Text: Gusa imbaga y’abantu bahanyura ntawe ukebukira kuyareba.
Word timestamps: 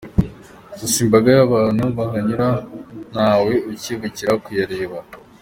Gusa 0.79 0.97
imbaga 1.05 1.29
y’abantu 1.37 1.83
bahanyura 1.97 2.47
ntawe 3.11 3.53
ukebukira 3.71 4.33
kuyareba. 4.43 4.97